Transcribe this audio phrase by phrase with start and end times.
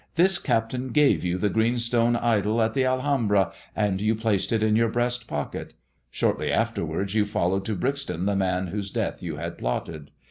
[0.21, 4.63] "This captain gave you the green stone idol at the Alhambra, and you placed it
[4.63, 5.75] in your breast pocket.
[6.09, 10.09] Shortly afterwards you followed to Brixton the man whose death you had plotted.